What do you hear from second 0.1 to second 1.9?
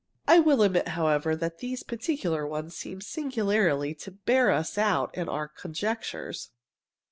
I will admit, however, that these